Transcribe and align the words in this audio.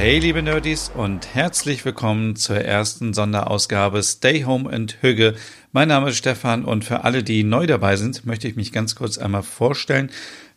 Hey 0.00 0.18
liebe 0.18 0.40
Nerdies 0.40 0.90
und 0.96 1.34
herzlich 1.34 1.84
willkommen 1.84 2.34
zur 2.34 2.56
ersten 2.56 3.12
Sonderausgabe 3.12 4.02
Stay 4.02 4.44
Home 4.44 4.72
and 4.72 4.96
Hügge. 5.02 5.34
Mein 5.72 5.88
Name 5.88 6.08
ist 6.08 6.16
Stefan 6.16 6.64
und 6.64 6.86
für 6.86 7.04
alle, 7.04 7.22
die 7.22 7.44
neu 7.44 7.66
dabei 7.66 7.96
sind, 7.96 8.24
möchte 8.24 8.48
ich 8.48 8.56
mich 8.56 8.72
ganz 8.72 8.94
kurz 8.94 9.18
einmal 9.18 9.42
vorstellen. 9.42 10.08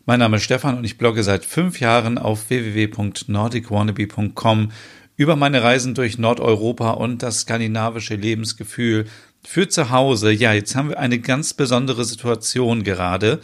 Mein 0.06 0.20
Name 0.20 0.38
ist 0.38 0.44
Stefan 0.44 0.78
und 0.78 0.84
ich 0.84 0.96
blogge 0.96 1.22
seit 1.22 1.44
fünf 1.44 1.78
Jahren 1.78 2.16
auf 2.16 2.48
www.nordicwannabe.com 2.48 4.70
über 5.18 5.36
meine 5.36 5.62
Reisen 5.62 5.94
durch 5.94 6.16
Nordeuropa 6.16 6.92
und 6.92 7.22
das 7.22 7.40
skandinavische 7.40 8.14
Lebensgefühl 8.14 9.04
für 9.42 9.68
zu 9.68 9.90
Hause. 9.90 10.32
Ja, 10.32 10.54
jetzt 10.54 10.74
haben 10.74 10.88
wir 10.88 10.98
eine 10.98 11.18
ganz 11.18 11.52
besondere 11.52 12.06
Situation 12.06 12.82
gerade. 12.82 13.40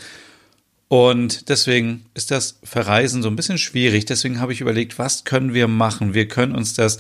Und 0.91 1.49
deswegen 1.49 2.05
ist 2.15 2.33
das 2.33 2.59
Verreisen 2.65 3.23
so 3.23 3.29
ein 3.29 3.37
bisschen 3.37 3.59
schwierig. 3.59 4.07
Deswegen 4.07 4.41
habe 4.41 4.53
ich 4.53 4.61
überlegt, 4.61 4.99
was 4.99 5.23
können 5.23 5.55
wir 5.55 5.69
machen? 5.69 6.15
Wir 6.15 6.27
können 6.27 6.57
uns 6.57 6.75
das 6.75 6.99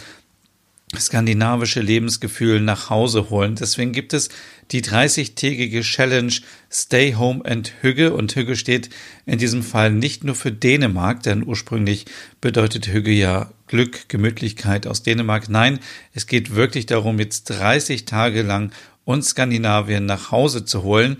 skandinavische 0.96 1.80
Lebensgefühl 1.80 2.60
nach 2.60 2.88
Hause 2.88 3.30
holen. 3.30 3.56
Deswegen 3.56 3.90
gibt 3.90 4.12
es 4.12 4.28
die 4.70 4.82
30-tägige 4.82 5.80
Challenge 5.80 6.32
Stay 6.70 7.14
Home 7.14 7.44
and 7.44 7.72
Hügge. 7.80 8.14
Und 8.14 8.36
Hügge 8.36 8.54
steht 8.54 8.90
in 9.26 9.40
diesem 9.40 9.64
Fall 9.64 9.90
nicht 9.90 10.22
nur 10.22 10.36
für 10.36 10.52
Dänemark, 10.52 11.24
denn 11.24 11.44
ursprünglich 11.44 12.06
bedeutet 12.40 12.86
Hügge 12.86 13.10
ja 13.10 13.50
Glück, 13.66 14.08
Gemütlichkeit 14.08 14.86
aus 14.86 15.02
Dänemark. 15.02 15.48
Nein, 15.48 15.80
es 16.14 16.28
geht 16.28 16.54
wirklich 16.54 16.86
darum, 16.86 17.18
jetzt 17.18 17.50
30 17.50 18.04
Tage 18.04 18.42
lang 18.42 18.70
uns 19.04 19.30
Skandinavien 19.30 20.06
nach 20.06 20.30
Hause 20.30 20.64
zu 20.64 20.84
holen. 20.84 21.16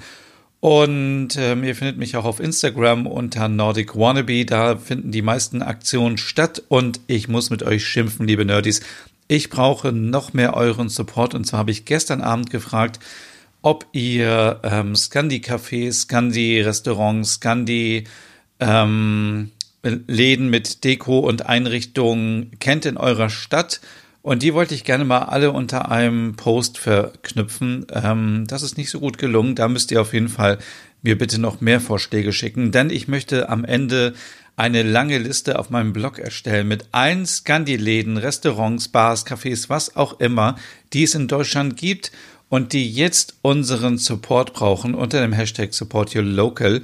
Und 0.60 1.38
ähm, 1.38 1.64
ihr 1.64 1.74
findet 1.74 1.96
mich 1.96 2.16
auch 2.16 2.26
auf 2.26 2.38
Instagram 2.38 3.06
unter 3.06 3.48
Nordic 3.48 3.96
Wannabe. 3.96 4.44
Da 4.44 4.76
finden 4.76 5.10
die 5.10 5.22
meisten 5.22 5.62
Aktionen 5.62 6.18
statt. 6.18 6.62
Und 6.68 7.00
ich 7.06 7.28
muss 7.28 7.48
mit 7.48 7.62
euch 7.62 7.84
schimpfen, 7.86 8.26
liebe 8.26 8.44
Nerdies. 8.44 8.80
Ich 9.26 9.48
brauche 9.48 9.90
noch 9.90 10.34
mehr 10.34 10.54
euren 10.54 10.90
Support. 10.90 11.34
Und 11.34 11.46
zwar 11.46 11.60
habe 11.60 11.70
ich 11.70 11.86
gestern 11.86 12.20
Abend 12.20 12.50
gefragt, 12.50 13.00
ob 13.62 13.86
ihr 13.92 14.60
ähm, 14.62 14.94
Scandi-Cafés, 14.94 16.02
Scandi-Restaurants, 16.02 17.34
Scandi 17.36 18.04
ähm, 18.58 19.50
mit 19.82 20.84
Deko 20.84 21.20
und 21.20 21.46
Einrichtungen 21.46 22.58
kennt 22.58 22.84
in 22.84 22.98
eurer 22.98 23.30
Stadt. 23.30 23.80
Und 24.22 24.42
die 24.42 24.52
wollte 24.52 24.74
ich 24.74 24.84
gerne 24.84 25.04
mal 25.04 25.20
alle 25.20 25.50
unter 25.50 25.90
einem 25.90 26.36
Post 26.36 26.76
verknüpfen. 26.78 27.86
Ähm, 27.92 28.44
das 28.46 28.62
ist 28.62 28.76
nicht 28.76 28.90
so 28.90 29.00
gut 29.00 29.16
gelungen. 29.16 29.54
Da 29.54 29.68
müsst 29.68 29.90
ihr 29.90 30.00
auf 30.00 30.12
jeden 30.12 30.28
Fall 30.28 30.58
mir 31.02 31.16
bitte 31.16 31.40
noch 31.40 31.60
mehr 31.60 31.80
Vorschläge 31.80 32.32
schicken, 32.32 32.72
denn 32.72 32.90
ich 32.90 33.08
möchte 33.08 33.48
am 33.48 33.64
Ende 33.64 34.12
eine 34.56 34.82
lange 34.82 35.16
Liste 35.16 35.58
auf 35.58 35.70
meinem 35.70 35.94
Blog 35.94 36.18
erstellen 36.18 36.68
mit 36.68 36.88
allen 36.92 37.24
Scandi-Läden, 37.24 38.18
Restaurants, 38.18 38.88
Bars, 38.88 39.26
Cafés, 39.26 39.70
was 39.70 39.96
auch 39.96 40.20
immer, 40.20 40.56
die 40.92 41.04
es 41.04 41.14
in 41.14 41.28
Deutschland 41.28 41.78
gibt 41.78 42.12
und 42.50 42.74
die 42.74 42.90
jetzt 42.90 43.36
unseren 43.40 43.96
Support 43.96 44.52
brauchen 44.52 44.94
unter 44.94 45.22
dem 45.22 45.32
Hashtag 45.32 45.72
Support 45.72 46.14
Your 46.14 46.24
Local 46.24 46.82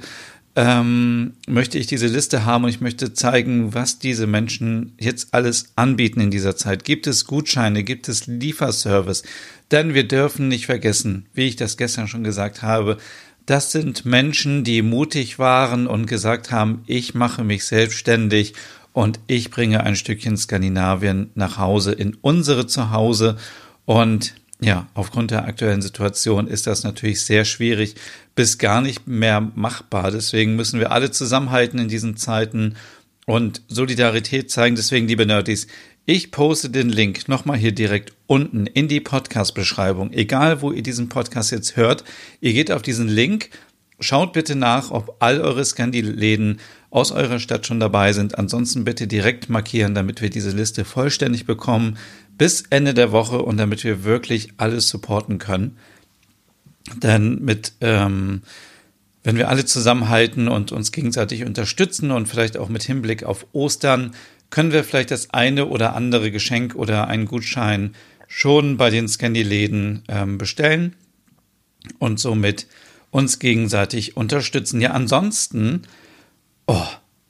ähm, 0.57 1.33
möchte 1.47 1.77
ich 1.77 1.85
diese 1.85 2.07
Liste 2.07 2.43
haben 2.43 2.63
und 2.63 2.71
ich 2.71 2.81
möchte 2.81 3.13
zeigen, 3.13 3.75
was 3.75 3.99
diese 3.99 4.25
Menschen 4.25 4.93
jetzt 4.99 5.31
alles 5.31 5.71
anbieten 5.75 6.19
in 6.19 6.31
dieser 6.31 6.57
Zeit. 6.57 6.83
Gibt 6.83 7.05
es 7.05 7.25
Gutscheine? 7.25 7.83
Gibt 7.83 8.09
es 8.09 8.25
Lieferservice? 8.25 9.21
Denn 9.69 9.93
wir 9.93 10.07
dürfen 10.07 10.47
nicht 10.47 10.65
vergessen, 10.65 11.27
wie 11.35 11.47
ich 11.47 11.57
das 11.57 11.77
gestern 11.77 12.07
schon 12.07 12.23
gesagt 12.23 12.63
habe, 12.63 12.97
das 13.45 13.71
sind 13.71 14.03
Menschen, 14.03 14.63
die 14.63 14.81
mutig 14.81 15.37
waren 15.37 15.85
und 15.85 16.07
gesagt 16.07 16.51
haben, 16.51 16.81
ich 16.87 17.13
mache 17.13 17.43
mich 17.43 17.63
selbstständig 17.63 18.55
und 18.93 19.19
ich 19.27 19.51
bringe 19.51 19.83
ein 19.83 19.95
Stückchen 19.95 20.37
Skandinavien 20.37 21.29
nach 21.35 21.59
Hause, 21.59 21.91
in 21.91 22.15
unsere 22.19 22.65
Zuhause. 22.65 23.37
Und 23.85 24.33
ja, 24.59 24.87
aufgrund 24.95 25.31
der 25.31 25.45
aktuellen 25.45 25.81
Situation 25.81 26.47
ist 26.47 26.65
das 26.65 26.83
natürlich 26.83 27.21
sehr 27.21 27.45
schwierig 27.45 27.95
bis 28.33 28.57
gar 28.57 28.81
nicht 28.81 29.07
mehr 29.07 29.39
machbar. 29.39 30.11
Deswegen 30.11 30.55
müssen 30.55 30.79
wir 30.79 30.91
alle 30.91 31.11
zusammenhalten 31.11 31.79
in 31.79 31.89
diesen 31.89 32.17
Zeiten 32.17 32.75
und 33.27 33.61
Solidarität 33.67 34.49
zeigen. 34.49 34.75
Deswegen, 34.75 35.07
liebe 35.07 35.25
Nerdies, 35.25 35.67
ich 36.05 36.31
poste 36.31 36.69
den 36.69 36.89
Link 36.89 37.27
nochmal 37.27 37.57
hier 37.57 37.73
direkt 37.73 38.13
unten 38.25 38.65
in 38.65 38.87
die 38.87 39.01
Podcast-Beschreibung. 39.01 40.11
Egal, 40.13 40.61
wo 40.61 40.71
ihr 40.71 40.81
diesen 40.81 41.09
Podcast 41.09 41.51
jetzt 41.51 41.75
hört, 41.75 42.03
ihr 42.39 42.53
geht 42.53 42.71
auf 42.71 42.81
diesen 42.81 43.09
Link, 43.09 43.49
schaut 43.99 44.33
bitte 44.33 44.55
nach, 44.55 44.89
ob 44.89 45.17
all 45.19 45.41
eure 45.41 45.65
Scandi-Läden 45.65 46.59
aus 46.89 47.11
eurer 47.11 47.39
Stadt 47.39 47.67
schon 47.67 47.79
dabei 47.79 48.13
sind. 48.13 48.37
Ansonsten 48.37 48.85
bitte 48.85 49.05
direkt 49.05 49.49
markieren, 49.49 49.93
damit 49.93 50.21
wir 50.21 50.29
diese 50.29 50.51
Liste 50.51 50.85
vollständig 50.85 51.45
bekommen 51.45 51.97
bis 52.37 52.63
Ende 52.69 52.93
der 52.93 53.11
Woche 53.11 53.41
und 53.41 53.57
damit 53.57 53.83
wir 53.83 54.03
wirklich 54.03 54.53
alles 54.57 54.89
supporten 54.89 55.37
können. 55.39 55.77
Denn 56.95 57.43
mit, 57.43 57.73
ähm, 57.81 58.43
wenn 59.23 59.37
wir 59.37 59.49
alle 59.49 59.65
zusammenhalten 59.65 60.47
und 60.47 60.71
uns 60.71 60.91
gegenseitig 60.91 61.43
unterstützen 61.43 62.11
und 62.11 62.27
vielleicht 62.27 62.57
auch 62.57 62.69
mit 62.69 62.83
Hinblick 62.83 63.23
auf 63.23 63.45
Ostern, 63.53 64.13
können 64.49 64.71
wir 64.71 64.83
vielleicht 64.83 65.11
das 65.11 65.31
eine 65.31 65.67
oder 65.67 65.95
andere 65.95 66.31
Geschenk 66.31 66.75
oder 66.75 67.07
einen 67.07 67.25
Gutschein 67.25 67.93
schon 68.27 68.77
bei 68.77 68.89
den 68.89 69.07
Scandi-Läden 69.07 70.03
ähm, 70.07 70.37
bestellen 70.37 70.95
und 71.99 72.19
somit 72.19 72.67
uns 73.11 73.39
gegenseitig 73.39 74.15
unterstützen. 74.17 74.81
Ja, 74.81 74.91
ansonsten, 74.91 75.83
oh, 76.67 76.87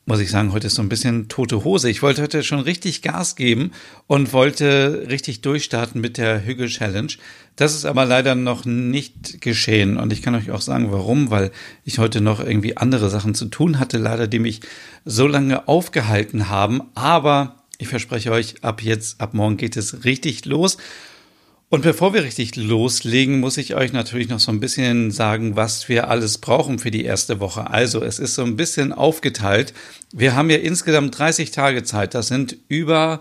muss 0.08 0.22
ich 0.22 0.32
sagen, 0.32 0.54
heute 0.54 0.68
ist 0.68 0.76
so 0.76 0.82
ein 0.82 0.88
bisschen 0.88 1.28
tote 1.28 1.66
Hose. 1.66 1.90
Ich 1.90 2.02
wollte 2.02 2.22
heute 2.22 2.42
schon 2.42 2.62
richtig 2.62 3.02
Gas 3.02 3.36
geben 3.36 3.72
und 4.08 4.32
wollte 4.32 5.06
richtig 5.10 5.42
durchstarten 5.42 6.00
mit 6.00 6.18
der 6.18 6.46
Hügel 6.46 6.70
Challenge. 6.70 7.12
Das 7.58 7.76
ist 7.76 7.84
aber 7.84 8.06
leider 8.06 8.34
noch 8.34 8.64
nicht 8.64 9.42
geschehen 9.42 9.98
und 9.98 10.14
ich 10.14 10.22
kann 10.22 10.34
euch 10.34 10.50
auch 10.50 10.62
sagen, 10.62 10.94
warum, 10.94 11.30
weil 11.30 11.52
ich 11.84 12.00
heute 12.00 12.22
noch 12.22 12.40
irgendwie 12.40 12.78
andere 12.78 13.10
Sachen 13.10 13.36
zu 13.36 13.48
tun 13.48 13.80
hatte, 13.80 13.98
leider, 13.98 14.28
die 14.28 14.40
mich 14.40 14.62
so 15.04 15.28
lange 15.28 15.68
aufgehalten 15.68 16.48
haben. 16.48 16.84
Aber 16.96 17.58
ich 17.78 17.90
verspreche 17.90 18.32
euch, 18.32 18.64
ab 18.64 18.82
jetzt, 18.82 19.20
ab 19.20 19.34
morgen 19.34 19.58
geht 19.58 19.76
es 19.76 20.06
richtig 20.06 20.46
los. 20.46 20.78
Und 21.70 21.82
bevor 21.82 22.14
wir 22.14 22.24
richtig 22.24 22.56
loslegen, 22.56 23.42
muss 23.42 23.58
ich 23.58 23.76
euch 23.76 23.92
natürlich 23.92 24.30
noch 24.30 24.40
so 24.40 24.52
ein 24.52 24.62
bisschen 24.62 25.12
sagen, 25.12 25.58
was 25.58 25.90
wir 25.90 26.10
alles 26.10 26.38
brauchen 26.38 26.80
für 26.80 26.92
die 26.92 27.04
erste 27.04 27.42
Woche. 27.42 27.70
Also 27.70 28.02
es 28.02 28.20
ist 28.20 28.36
so 28.36 28.44
ein 28.44 28.56
bisschen 28.56 28.94
aufgeteilt. 28.94 29.74
Wir 30.14 30.34
haben 30.34 30.50
ja 30.50 30.58
insgesamt 30.58 31.18
30 31.18 31.52
Tage 31.52 31.84
Zeit. 31.84 32.14
Das 32.14 32.30
sind 32.30 32.56
über 32.70 33.20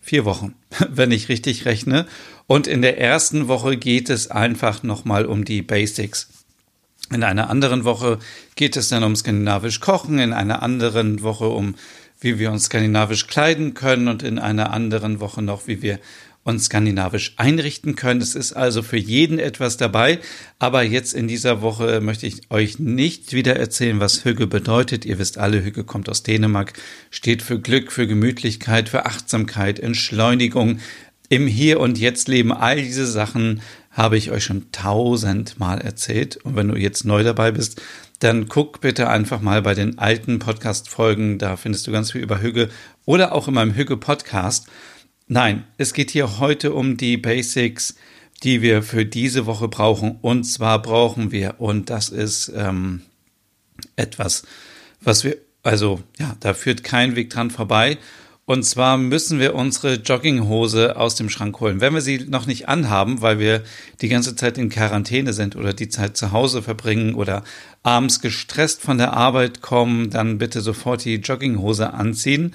vier 0.00 0.24
Wochen, 0.24 0.54
wenn 0.88 1.10
ich 1.10 1.28
richtig 1.28 1.64
rechne. 1.64 2.06
Und 2.46 2.68
in 2.68 2.82
der 2.82 3.00
ersten 3.00 3.48
Woche 3.48 3.76
geht 3.76 4.08
es 4.08 4.30
einfach 4.30 4.84
nochmal 4.84 5.26
um 5.26 5.44
die 5.44 5.62
Basics. 5.62 6.28
In 7.12 7.24
einer 7.24 7.50
anderen 7.50 7.84
Woche 7.84 8.20
geht 8.54 8.76
es 8.76 8.88
dann 8.88 9.02
um 9.02 9.16
skandinavisch 9.16 9.80
Kochen, 9.80 10.20
in 10.20 10.32
einer 10.32 10.62
anderen 10.62 11.22
Woche 11.22 11.48
um, 11.48 11.74
wie 12.20 12.38
wir 12.38 12.52
uns 12.52 12.66
skandinavisch 12.66 13.26
kleiden 13.26 13.74
können 13.74 14.06
und 14.06 14.22
in 14.22 14.38
einer 14.38 14.72
anderen 14.72 15.18
Woche 15.18 15.42
noch, 15.42 15.66
wie 15.66 15.82
wir 15.82 15.98
und 16.46 16.60
skandinavisch 16.60 17.34
einrichten 17.38 17.96
können. 17.96 18.20
Es 18.20 18.36
ist 18.36 18.52
also 18.52 18.82
für 18.82 18.96
jeden 18.96 19.40
etwas 19.40 19.78
dabei. 19.78 20.20
Aber 20.60 20.84
jetzt 20.84 21.12
in 21.12 21.26
dieser 21.26 21.60
Woche 21.60 22.00
möchte 22.00 22.28
ich 22.28 22.52
euch 22.52 22.78
nicht 22.78 23.32
wieder 23.32 23.56
erzählen, 23.56 23.98
was 23.98 24.24
Hügge 24.24 24.46
bedeutet. 24.46 25.04
Ihr 25.04 25.18
wisst 25.18 25.38
alle, 25.38 25.64
Hügge 25.64 25.82
kommt 25.82 26.08
aus 26.08 26.22
Dänemark, 26.22 26.74
steht 27.10 27.42
für 27.42 27.58
Glück, 27.58 27.90
für 27.90 28.06
Gemütlichkeit, 28.06 28.88
für 28.88 29.06
Achtsamkeit, 29.06 29.80
Entschleunigung, 29.80 30.78
im 31.28 31.48
Hier 31.48 31.80
und 31.80 31.98
Jetzt 31.98 32.28
leben. 32.28 32.52
All 32.52 32.76
diese 32.76 33.08
Sachen 33.08 33.60
habe 33.90 34.16
ich 34.16 34.30
euch 34.30 34.44
schon 34.44 34.70
tausendmal 34.70 35.80
erzählt. 35.80 36.36
Und 36.36 36.54
wenn 36.54 36.68
du 36.68 36.76
jetzt 36.76 37.04
neu 37.04 37.24
dabei 37.24 37.50
bist, 37.50 37.82
dann 38.20 38.46
guck 38.46 38.80
bitte 38.80 39.08
einfach 39.08 39.40
mal 39.40 39.62
bei 39.62 39.74
den 39.74 39.98
alten 39.98 40.38
Podcast-Folgen. 40.38 41.38
Da 41.38 41.56
findest 41.56 41.88
du 41.88 41.90
ganz 41.90 42.12
viel 42.12 42.20
über 42.22 42.40
Hügge 42.40 42.68
oder 43.04 43.32
auch 43.32 43.48
in 43.48 43.54
meinem 43.54 43.74
Hügge-Podcast. 43.74 44.68
Nein, 45.28 45.64
es 45.76 45.92
geht 45.92 46.12
hier 46.12 46.38
heute 46.38 46.72
um 46.72 46.96
die 46.96 47.16
Basics, 47.16 47.96
die 48.44 48.62
wir 48.62 48.84
für 48.84 49.04
diese 49.04 49.44
Woche 49.46 49.66
brauchen. 49.66 50.20
Und 50.22 50.44
zwar 50.44 50.80
brauchen 50.80 51.32
wir, 51.32 51.56
und 51.58 51.90
das 51.90 52.10
ist 52.10 52.52
ähm, 52.54 53.02
etwas, 53.96 54.44
was 55.00 55.24
wir, 55.24 55.36
also 55.64 56.00
ja, 56.18 56.36
da 56.38 56.54
führt 56.54 56.84
kein 56.84 57.16
Weg 57.16 57.30
dran 57.30 57.50
vorbei. 57.50 57.98
Und 58.44 58.62
zwar 58.62 58.98
müssen 58.98 59.40
wir 59.40 59.56
unsere 59.56 59.94
Jogginghose 59.94 60.96
aus 60.96 61.16
dem 61.16 61.28
Schrank 61.28 61.58
holen. 61.58 61.80
Wenn 61.80 61.94
wir 61.94 62.02
sie 62.02 62.24
noch 62.28 62.46
nicht 62.46 62.68
anhaben, 62.68 63.20
weil 63.20 63.40
wir 63.40 63.64
die 64.00 64.08
ganze 64.08 64.36
Zeit 64.36 64.56
in 64.58 64.68
Quarantäne 64.68 65.32
sind 65.32 65.56
oder 65.56 65.72
die 65.72 65.88
Zeit 65.88 66.16
zu 66.16 66.30
Hause 66.30 66.62
verbringen 66.62 67.16
oder 67.16 67.42
abends 67.82 68.20
gestresst 68.20 68.80
von 68.80 68.98
der 68.98 69.14
Arbeit 69.14 69.60
kommen, 69.60 70.10
dann 70.10 70.38
bitte 70.38 70.60
sofort 70.60 71.04
die 71.04 71.16
Jogginghose 71.16 71.92
anziehen. 71.92 72.54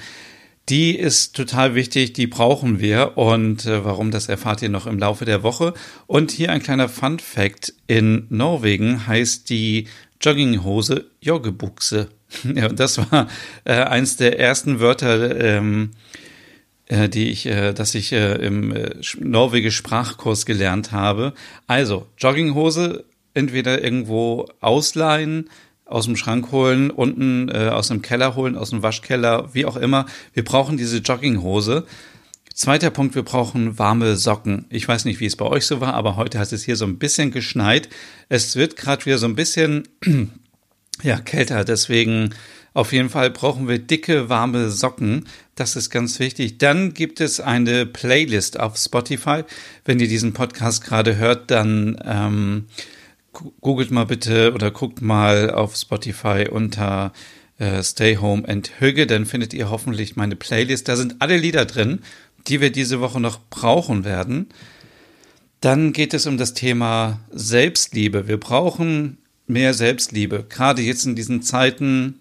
Die 0.71 0.95
ist 0.95 1.35
total 1.35 1.75
wichtig, 1.75 2.13
die 2.13 2.27
brauchen 2.27 2.79
wir 2.79 3.17
und 3.17 3.65
äh, 3.65 3.83
warum, 3.83 4.09
das 4.09 4.29
erfahrt 4.29 4.61
ihr 4.61 4.69
noch 4.69 4.87
im 4.87 4.97
Laufe 4.97 5.25
der 5.25 5.43
Woche. 5.43 5.73
Und 6.07 6.31
hier 6.31 6.49
ein 6.49 6.63
kleiner 6.63 6.87
Fun 6.87 7.19
Fact. 7.19 7.73
In 7.87 8.25
Norwegen 8.29 9.05
heißt 9.05 9.49
die 9.49 9.89
Jogginghose 10.21 11.07
Joggebuchse. 11.19 12.07
Ja, 12.55 12.69
das 12.69 12.97
war 12.97 13.27
äh, 13.65 13.73
eins 13.73 14.15
der 14.15 14.39
ersten 14.39 14.79
Wörter, 14.79 15.37
ähm, 15.41 15.91
äh, 16.85 17.09
die 17.09 17.29
ich, 17.29 17.45
äh, 17.47 17.73
dass 17.73 17.93
ich 17.93 18.13
äh, 18.13 18.35
im 18.35 18.73
äh, 18.73 18.91
norwegisch 19.19 19.75
Sprachkurs 19.75 20.45
gelernt 20.45 20.93
habe. 20.93 21.33
Also 21.67 22.07
Jogginghose 22.17 23.03
entweder 23.33 23.83
irgendwo 23.83 24.47
ausleihen, 24.61 25.49
aus 25.91 26.05
dem 26.05 26.15
Schrank 26.15 26.51
holen, 26.51 26.89
unten 26.89 27.49
äh, 27.49 27.69
aus 27.69 27.89
dem 27.89 28.01
Keller 28.01 28.35
holen, 28.35 28.55
aus 28.55 28.71
dem 28.71 28.83
Waschkeller, 28.83 29.49
wie 29.53 29.65
auch 29.65 29.77
immer. 29.77 30.05
Wir 30.33 30.43
brauchen 30.43 30.77
diese 30.77 30.97
Jogginghose. 30.97 31.85
Zweiter 32.53 32.89
Punkt, 32.89 33.15
wir 33.15 33.23
brauchen 33.23 33.79
warme 33.79 34.17
Socken. 34.17 34.65
Ich 34.69 34.87
weiß 34.87 35.05
nicht, 35.05 35.19
wie 35.19 35.25
es 35.25 35.35
bei 35.35 35.45
euch 35.45 35.65
so 35.65 35.81
war, 35.81 35.93
aber 35.93 36.15
heute 36.15 36.37
hat 36.37 36.51
es 36.51 36.63
hier 36.63 36.75
so 36.75 36.85
ein 36.85 36.99
bisschen 36.99 37.31
geschneit. 37.31 37.89
Es 38.29 38.55
wird 38.55 38.75
gerade 38.75 39.05
wieder 39.05 39.17
so 39.17 39.25
ein 39.25 39.35
bisschen 39.35 39.87
ja, 41.03 41.19
kälter, 41.19 41.63
deswegen 41.63 42.33
auf 42.73 42.93
jeden 42.93 43.09
Fall 43.09 43.31
brauchen 43.31 43.67
wir 43.67 43.79
dicke, 43.79 44.29
warme 44.29 44.69
Socken. 44.69 45.25
Das 45.55 45.75
ist 45.75 45.89
ganz 45.89 46.19
wichtig. 46.19 46.57
Dann 46.57 46.93
gibt 46.93 47.19
es 47.19 47.41
eine 47.41 47.85
Playlist 47.85 48.59
auf 48.59 48.77
Spotify. 48.77 49.43
Wenn 49.83 49.99
ihr 49.99 50.07
diesen 50.07 50.33
Podcast 50.33 50.83
gerade 50.83 51.17
hört, 51.17 51.51
dann 51.51 52.01
ähm, 52.05 52.65
googelt 53.33 53.91
mal 53.91 54.05
bitte 54.05 54.53
oder 54.53 54.71
guckt 54.71 55.01
mal 55.01 55.49
auf 55.51 55.75
Spotify 55.75 56.47
unter 56.49 57.13
äh, 57.57 57.83
Stay 57.83 58.17
Home 58.17 58.47
and 58.47 58.79
Hüge, 58.79 59.07
dann 59.07 59.25
findet 59.25 59.53
ihr 59.53 59.69
hoffentlich 59.69 60.15
meine 60.15 60.35
Playlist. 60.35 60.87
Da 60.87 60.95
sind 60.95 61.17
alle 61.19 61.37
Lieder 61.37 61.65
drin, 61.65 61.99
die 62.47 62.59
wir 62.59 62.71
diese 62.71 62.99
Woche 62.99 63.19
noch 63.19 63.39
brauchen 63.49 64.03
werden. 64.03 64.49
Dann 65.59 65.93
geht 65.93 66.13
es 66.13 66.25
um 66.25 66.37
das 66.37 66.53
Thema 66.55 67.19
Selbstliebe. 67.29 68.27
Wir 68.27 68.39
brauchen 68.39 69.19
mehr 69.45 69.73
Selbstliebe. 69.73 70.45
Gerade 70.49 70.81
jetzt 70.81 71.05
in 71.05 71.15
diesen 71.15 71.43
Zeiten 71.43 72.19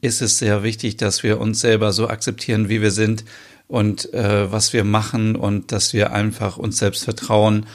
ist 0.00 0.22
es 0.22 0.38
sehr 0.38 0.62
wichtig, 0.62 0.96
dass 0.96 1.22
wir 1.22 1.38
uns 1.38 1.60
selber 1.60 1.92
so 1.92 2.08
akzeptieren, 2.08 2.70
wie 2.70 2.80
wir 2.80 2.90
sind 2.90 3.24
und 3.68 4.12
äh, 4.14 4.50
was 4.50 4.72
wir 4.72 4.84
machen 4.84 5.36
und 5.36 5.70
dass 5.70 5.92
wir 5.92 6.12
einfach 6.12 6.56
uns 6.56 6.78
selbst 6.78 7.04
vertrauen 7.04 7.66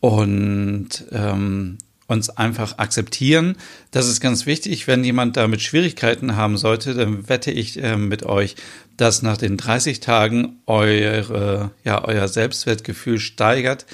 und 0.00 1.04
ähm, 1.12 1.78
uns 2.10 2.28
einfach 2.28 2.78
akzeptieren. 2.78 3.56
Das 3.92 4.08
ist 4.08 4.20
ganz 4.20 4.44
wichtig. 4.44 4.88
Wenn 4.88 5.04
jemand 5.04 5.36
damit 5.36 5.62
Schwierigkeiten 5.62 6.36
haben 6.36 6.56
sollte, 6.56 6.94
dann 6.94 7.28
wette 7.28 7.52
ich 7.52 7.80
äh, 7.80 7.96
mit 7.96 8.24
euch, 8.24 8.56
dass 8.96 9.22
nach 9.22 9.36
den 9.36 9.56
30 9.56 10.00
Tagen 10.00 10.56
eure, 10.66 11.70
ja, 11.84 12.04
euer 12.04 12.26
Selbstwertgefühl 12.26 13.20
steigert. 13.20 13.86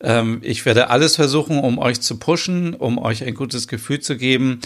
Ähm, 0.00 0.38
ich 0.42 0.64
werde 0.64 0.90
alles 0.90 1.16
versuchen, 1.16 1.58
um 1.58 1.78
euch 1.78 2.00
zu 2.00 2.18
pushen, 2.18 2.74
um 2.74 2.96
euch 2.98 3.24
ein 3.24 3.34
gutes 3.34 3.66
Gefühl 3.66 4.00
zu 4.00 4.16
geben. 4.16 4.60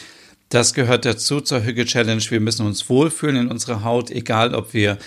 Das 0.51 0.75
gehört 0.75 1.05
dazu 1.05 1.41
zur 1.41 1.65
Hüge 1.65 1.87
Challenge. 1.87 2.23
Wir 2.29 2.41
müssen 2.41 2.67
uns 2.67 2.89
wohlfühlen 2.89 3.37
in 3.37 3.49
unserer 3.49 3.85
Haut, 3.85 4.11
egal 4.11 4.55
ob 4.55 4.75
wir 4.75 4.99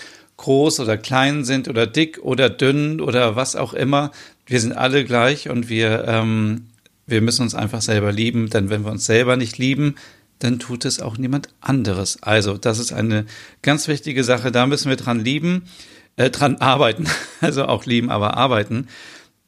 groß 0.42 0.80
oder 0.80 0.98
klein 0.98 1.44
sind 1.44 1.68
oder 1.68 1.86
dick 1.86 2.18
oder 2.22 2.50
dünn 2.50 3.00
oder 3.00 3.36
was 3.36 3.54
auch 3.54 3.74
immer. 3.74 4.10
Wir 4.44 4.60
sind 4.60 4.72
alle 4.72 5.04
gleich 5.04 5.48
und 5.48 5.68
wir, 5.68 6.04
ähm, 6.08 6.66
wir 7.06 7.20
müssen 7.20 7.42
uns 7.42 7.54
einfach 7.54 7.80
selber 7.80 8.10
lieben, 8.10 8.50
denn 8.50 8.68
wenn 8.68 8.84
wir 8.84 8.90
uns 8.90 9.06
selber 9.06 9.36
nicht 9.36 9.58
lieben, 9.58 9.94
dann 10.40 10.58
tut 10.58 10.84
es 10.84 11.00
auch 11.00 11.16
niemand 11.16 11.48
anderes. 11.60 12.20
Also, 12.24 12.58
das 12.58 12.80
ist 12.80 12.92
eine 12.92 13.26
ganz 13.62 13.86
wichtige 13.86 14.24
Sache. 14.24 14.50
Da 14.50 14.66
müssen 14.66 14.88
wir 14.88 14.96
dran 14.96 15.20
lieben, 15.20 15.62
äh, 16.16 16.30
dran 16.30 16.56
arbeiten. 16.56 17.06
Also 17.40 17.64
auch 17.64 17.86
lieben, 17.86 18.08
aber 18.10 18.36
arbeiten. 18.36 18.86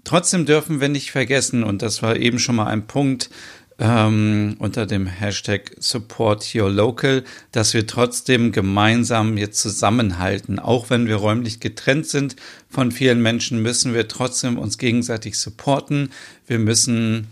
Trotzdem 0.02 0.46
dürfen 0.46 0.80
wir 0.80 0.88
nicht 0.88 1.12
vergessen, 1.12 1.62
und 1.62 1.80
das 1.80 2.02
war 2.02 2.16
eben 2.16 2.38
schon 2.38 2.56
mal 2.56 2.66
ein 2.66 2.86
Punkt 2.86 3.30
ähm, 3.78 4.56
unter 4.58 4.86
dem 4.86 5.06
Hashtag 5.06 5.72
Support 5.78 6.54
Your 6.54 6.70
Local, 6.70 7.24
dass 7.52 7.74
wir 7.74 7.86
trotzdem 7.86 8.52
gemeinsam 8.52 9.36
jetzt 9.36 9.60
zusammenhalten. 9.60 10.58
Auch 10.58 10.90
wenn 10.90 11.06
wir 11.06 11.16
räumlich 11.16 11.60
getrennt 11.60 12.06
sind 12.06 12.36
von 12.68 12.92
vielen 12.92 13.20
Menschen, 13.20 13.62
müssen 13.62 13.94
wir 13.94 14.08
trotzdem 14.08 14.58
uns 14.58 14.78
gegenseitig 14.78 15.38
supporten. 15.38 16.10
Wir 16.46 16.58
müssen 16.58 17.28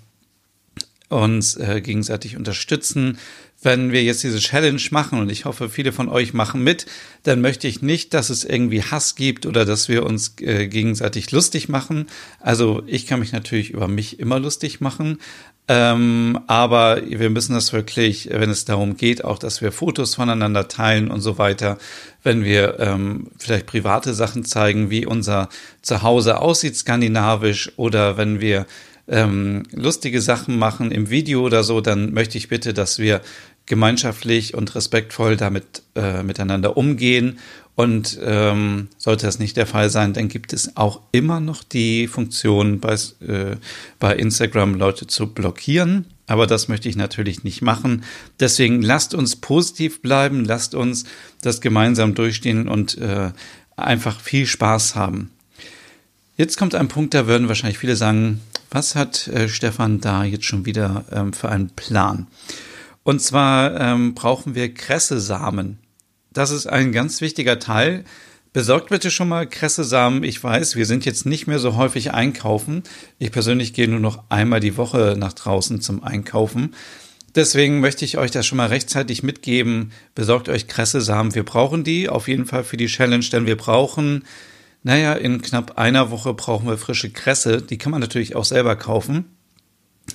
uns 1.09 1.57
äh, 1.57 1.81
gegenseitig 1.81 2.37
unterstützen 2.37 3.19
wenn 3.63 3.93
wir 3.93 4.03
jetzt 4.03 4.23
diese 4.23 4.39
Challenge 4.39 4.83
machen 4.91 5.19
und 5.21 5.31
ich 5.31 5.45
hoffe, 5.45 5.69
viele 5.69 5.93
von 5.93 6.09
euch 6.09 6.35
machen 6.35 6.63
mit, 6.63 6.87
dann 7.23 7.41
möchte 7.41 7.69
ich 7.69 7.83
nicht, 7.83 8.15
dass 8.15 8.31
es 8.31 8.45
irgendwie 8.45 8.83
Hass 8.83 9.15
gibt 9.15 9.47
oder 9.47 9.65
dass 9.65 9.89
wir 9.89 10.05
uns 10.05 10.35
äh, 10.41 10.67
gegenseitig 10.69 11.31
lustig 11.31 11.69
machen. 11.69 12.07
Also 12.41 12.83
ich 12.87 13.07
kann 13.07 13.21
mich 13.21 13.33
natürlich 13.33 13.71
über 13.71 13.89
mich 13.89 14.19
immer 14.21 14.39
lustig 14.41 14.81
machen, 14.81 15.19
ähm, 15.69 16.41
aber 16.49 17.01
wir 17.07 17.31
müssen 17.31 17.55
das 17.55 17.73
wirklich, 17.73 18.29
wenn 18.33 18.51
es 18.51 18.65
darum 18.65 18.97
geht, 18.97 19.25
auch, 19.25 19.39
dass 19.39 19.61
wir 19.61 19.71
Fotos 19.71 20.17
voneinander 20.17 20.67
teilen 20.67 21.09
und 21.09 21.21
so 21.21 21.39
weiter, 21.39 21.79
wenn 22.25 22.45
wir 22.45 22.81
ähm, 22.81 23.29
vielleicht 23.39 23.67
private 23.67 24.13
Sachen 24.13 24.45
zeigen, 24.45 24.91
wie 24.91 25.07
unser 25.07 25.49
Zuhause 25.81 26.41
aussieht, 26.41 26.77
skandinavisch, 26.77 27.73
oder 27.77 28.17
wenn 28.17 28.41
wir 28.41 28.67
ähm, 29.09 29.63
lustige 29.73 30.21
Sachen 30.21 30.59
machen 30.59 30.91
im 30.91 31.11
Video 31.11 31.43
oder 31.43 31.63
so, 31.65 31.81
dann 31.81 32.13
möchte 32.13 32.39
ich 32.39 32.49
bitte, 32.49 32.75
dass 32.75 32.99
wir 32.99 33.21
gemeinschaftlich 33.67 34.55
und 34.55 34.75
respektvoll 34.75 35.37
damit 35.37 35.83
äh, 35.95 36.23
miteinander 36.23 36.77
umgehen. 36.77 37.39
Und 37.75 38.19
ähm, 38.23 38.89
sollte 38.99 39.25
das 39.25 39.39
nicht 39.39 39.57
der 39.57 39.67
Fall 39.67 39.89
sein, 39.89 40.13
dann 40.13 40.29
gibt 40.29 40.53
es 40.53 40.77
auch 40.77 41.01
immer 41.11 41.41
noch 41.41 41.65
die 41.65 42.07
Funktion 42.07 42.81
bei, 42.81 42.95
äh, 43.27 43.57
bei 43.99 44.15
Instagram 44.15 44.75
Leute 44.75 45.07
zu 45.07 45.33
blockieren. 45.33 46.05
Aber 46.27 46.47
das 46.47 46.69
möchte 46.69 46.89
ich 46.89 46.97
natürlich 46.97 47.45
nicht 47.45 47.63
machen. 47.63 48.05
Deswegen 48.41 48.83
lasst 48.83 49.15
uns 49.15 49.37
positiv 49.37 50.03
bleiben, 50.03 50.45
lasst 50.45 50.75
uns 50.75 51.05
das 51.41 51.61
gemeinsam 51.61 52.15
durchstehen 52.15 52.69
und 52.69 52.99
äh, 52.99 53.31
einfach 53.77 54.21
viel 54.21 54.47
Spaß 54.47 54.95
haben. 54.95 55.31
Jetzt 56.37 56.57
kommt 56.57 56.75
ein 56.75 56.89
Punkt, 56.89 57.15
da 57.15 57.27
würden 57.27 57.49
wahrscheinlich 57.49 57.79
viele 57.79 57.97
sagen, 57.97 58.41
was 58.71 58.95
hat 58.95 59.29
äh, 59.29 59.49
Stefan 59.49 60.01
da 60.01 60.25
jetzt 60.25 60.45
schon 60.45 60.65
wieder 60.67 61.05
ähm, 61.13 61.33
für 61.33 61.49
einen 61.49 61.71
Plan? 61.71 62.27
Und 63.05 63.21
zwar 63.21 63.79
ähm, 63.81 64.15
brauchen 64.15 64.55
wir 64.55 64.73
Kressesamen. 64.73 65.79
Das 66.33 66.51
ist 66.51 66.67
ein 66.67 66.93
ganz 66.93 67.21
wichtiger 67.21 67.59
Teil. 67.59 68.05
Besorgt 68.53 68.91
bitte 68.91 69.11
schon 69.11 69.29
mal 69.29 69.47
Kressesamen. 69.47 70.25
Ich 70.25 70.43
weiß, 70.43 70.77
wir 70.77 70.87
sind 70.87 71.05
jetzt 71.05 71.25
nicht 71.27 71.47
mehr 71.47 71.59
so 71.59 71.77
häufig 71.77 72.13
einkaufen. 72.13 72.83
Ich 73.19 73.33
persönlich 73.33 73.73
gehe 73.73 73.89
nur 73.89 74.01
noch 74.01 74.25
einmal 74.29 74.61
die 74.61 74.77
Woche 74.77 75.15
nach 75.19 75.33
draußen 75.33 75.81
zum 75.81 76.05
Einkaufen. 76.05 76.75
Deswegen 77.35 77.81
möchte 77.81 78.05
ich 78.05 78.19
euch 78.19 78.31
das 78.31 78.47
schon 78.47 78.59
mal 78.59 78.69
rechtzeitig 78.69 79.23
mitgeben. 79.23 79.93
Besorgt 80.15 80.51
euch 80.51 80.69
Kressesamen. 80.69 81.35
Wir 81.35 81.45
brauchen 81.45 81.83
die 81.83 82.11
auf 82.11 82.29
jeden 82.29 82.45
Fall 82.45 82.63
für 82.63 82.77
die 82.77 82.89
Challenge, 82.89 83.25
denn 83.25 83.47
wir 83.47 83.57
brauchen, 83.57 84.25
naja, 84.83 85.15
in 85.15 85.41
knapp 85.41 85.79
einer 85.79 86.11
Woche 86.11 86.35
brauchen 86.35 86.69
wir 86.69 86.77
frische 86.77 87.11
Kresse. 87.11 87.63
Die 87.63 87.79
kann 87.79 87.93
man 87.93 88.03
natürlich 88.03 88.37
auch 88.37 88.45
selber 88.45 88.77
kaufen. 88.77 89.25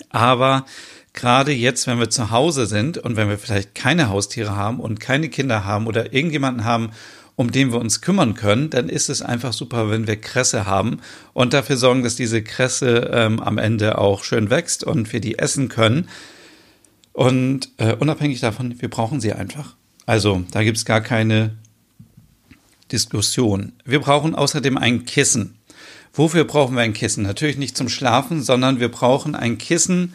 Aber 0.09 0.65
gerade 1.17 1.51
jetzt, 1.51 1.87
wenn 1.87 1.99
wir 1.99 2.09
zu 2.09 2.31
Hause 2.31 2.67
sind 2.67 2.97
und 2.97 3.17
wenn 3.17 3.27
wir 3.27 3.37
vielleicht 3.37 3.75
keine 3.75 4.07
Haustiere 4.07 4.55
haben 4.55 4.79
und 4.79 4.99
keine 4.99 5.29
Kinder 5.29 5.65
haben 5.65 5.87
oder 5.87 6.13
irgendjemanden 6.13 6.63
haben, 6.63 6.91
um 7.35 7.51
den 7.51 7.71
wir 7.71 7.79
uns 7.79 8.01
kümmern 8.01 8.35
können, 8.35 8.69
dann 8.69 8.87
ist 8.87 9.09
es 9.09 9.21
einfach 9.21 9.51
super, 9.51 9.89
wenn 9.89 10.07
wir 10.07 10.15
Kresse 10.21 10.65
haben 10.65 10.99
und 11.33 11.53
dafür 11.53 11.77
sorgen, 11.77 12.03
dass 12.03 12.15
diese 12.15 12.41
Kresse 12.41 13.11
ähm, 13.13 13.39
am 13.39 13.57
Ende 13.57 13.97
auch 13.97 14.23
schön 14.23 14.49
wächst 14.49 14.83
und 14.83 15.11
wir 15.11 15.19
die 15.19 15.37
essen 15.37 15.69
können. 15.69 16.07
Und 17.13 17.69
äh, 17.77 17.93
unabhängig 17.95 18.39
davon, 18.39 18.79
wir 18.79 18.89
brauchen 18.89 19.19
sie 19.19 19.33
einfach. 19.33 19.75
Also 20.05 20.43
da 20.51 20.63
gibt 20.63 20.77
es 20.77 20.85
gar 20.85 21.01
keine 21.01 21.57
Diskussion. 22.91 23.73
Wir 23.85 23.99
brauchen 23.99 24.35
außerdem 24.35 24.77
ein 24.77 25.05
Kissen. 25.05 25.57
Wofür 26.13 26.45
brauchen 26.45 26.75
wir 26.75 26.83
ein 26.83 26.93
Kissen? 26.93 27.23
Natürlich 27.23 27.57
nicht 27.57 27.75
zum 27.75 27.89
Schlafen, 27.89 28.41
sondern 28.41 28.79
wir 28.79 28.89
brauchen 28.89 29.35
ein 29.35 29.57
Kissen, 29.57 30.13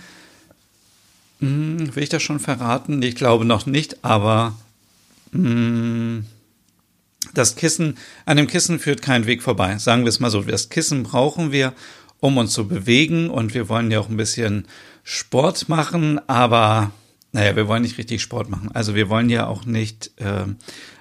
hm, 1.42 1.94
will 1.96 2.04
ich 2.04 2.08
das 2.08 2.22
schon 2.22 2.38
verraten? 2.38 3.02
Ich 3.02 3.16
glaube 3.16 3.44
noch 3.44 3.66
nicht, 3.66 4.04
aber 4.04 4.56
hm, 5.32 6.24
das 7.34 7.56
Kissen, 7.56 7.98
an 8.26 8.36
dem 8.36 8.46
Kissen 8.46 8.78
führt 8.78 9.02
kein 9.02 9.26
Weg 9.26 9.42
vorbei. 9.42 9.76
Sagen 9.78 10.02
wir 10.02 10.08
es 10.08 10.20
mal 10.20 10.30
so. 10.30 10.42
Das 10.42 10.68
Kissen 10.68 11.02
brauchen 11.02 11.50
wir, 11.50 11.72
um 12.20 12.38
uns 12.38 12.52
zu 12.52 12.68
bewegen 12.68 13.28
und 13.28 13.54
wir 13.54 13.68
wollen 13.68 13.90
ja 13.90 13.98
auch 13.98 14.08
ein 14.08 14.16
bisschen 14.16 14.68
Sport 15.02 15.68
machen, 15.68 16.20
aber 16.28 16.92
naja, 17.32 17.56
wir 17.56 17.66
wollen 17.66 17.82
nicht 17.82 17.98
richtig 17.98 18.22
Sport 18.22 18.48
machen. 18.48 18.70
Also 18.72 18.94
wir 18.94 19.08
wollen 19.08 19.28
ja 19.28 19.48
auch 19.48 19.64
nicht 19.64 20.12
äh, 20.18 20.44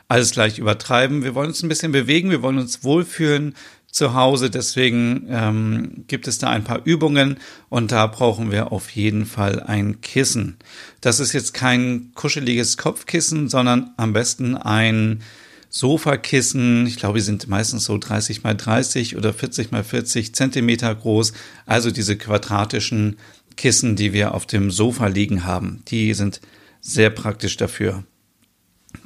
alles 0.07 0.31
gleich 0.31 0.57
übertreiben. 0.57 1.23
Wir 1.23 1.35
wollen 1.35 1.49
uns 1.49 1.61
ein 1.61 1.69
bisschen 1.69 1.91
bewegen, 1.91 2.31
wir 2.31 2.41
wollen 2.41 2.57
uns 2.57 2.83
wohlfühlen 2.83 3.53
zu 3.91 4.13
Hause. 4.13 4.49
Deswegen 4.49 5.27
ähm, 5.29 6.05
gibt 6.07 6.27
es 6.27 6.37
da 6.37 6.49
ein 6.49 6.63
paar 6.63 6.81
Übungen 6.85 7.37
und 7.69 7.91
da 7.91 8.07
brauchen 8.07 8.51
wir 8.51 8.71
auf 8.71 8.89
jeden 8.91 9.25
Fall 9.25 9.61
ein 9.61 10.01
Kissen. 10.01 10.57
Das 11.01 11.19
ist 11.19 11.33
jetzt 11.33 11.53
kein 11.53 12.11
kuscheliges 12.15 12.77
Kopfkissen, 12.77 13.49
sondern 13.49 13.91
am 13.97 14.13
besten 14.13 14.55
ein 14.55 15.21
Sofakissen. 15.69 16.85
Ich 16.85 16.97
glaube, 16.97 17.19
die 17.19 17.25
sind 17.25 17.47
meistens 17.47 17.85
so 17.85 17.97
30 17.97 18.43
mal 18.43 18.55
30 18.55 19.15
oder 19.15 19.33
40 19.33 19.71
mal 19.71 19.83
40 19.83 20.35
Zentimeter 20.35 20.93
groß. 20.93 21.33
Also 21.65 21.91
diese 21.91 22.17
quadratischen 22.17 23.17
Kissen, 23.55 23.95
die 23.95 24.13
wir 24.13 24.33
auf 24.33 24.45
dem 24.45 24.71
Sofa 24.71 25.07
liegen 25.07 25.45
haben. 25.45 25.83
Die 25.87 26.13
sind 26.13 26.41
sehr 26.81 27.09
praktisch 27.09 27.57
dafür. 27.57 28.03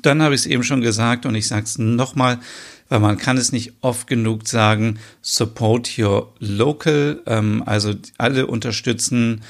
Dann 0.01 0.21
habe 0.21 0.33
ich 0.33 0.41
es 0.41 0.47
eben 0.47 0.63
schon 0.63 0.81
gesagt 0.81 1.25
und 1.25 1.35
ich 1.35 1.47
sage 1.47 1.65
es 1.65 1.77
nochmal, 1.77 2.39
weil 2.89 2.99
man 2.99 3.17
kann 3.17 3.37
es 3.37 3.51
nicht 3.51 3.73
oft 3.81 4.07
genug 4.07 4.47
sagen, 4.47 4.99
support 5.21 5.97
your 5.97 6.33
local, 6.39 7.21
ähm, 7.25 7.63
also 7.65 7.93
alle 8.17 8.47
unterstützen, 8.47 9.41